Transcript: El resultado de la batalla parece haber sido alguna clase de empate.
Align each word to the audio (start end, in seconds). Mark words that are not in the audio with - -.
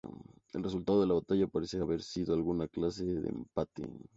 El 0.53 0.63
resultado 0.63 0.99
de 1.01 1.05
la 1.05 1.13
batalla 1.13 1.45
parece 1.45 1.77
haber 1.79 2.01
sido 2.01 2.33
alguna 2.33 2.67
clase 2.67 3.05
de 3.05 3.29
empate. 3.29 3.87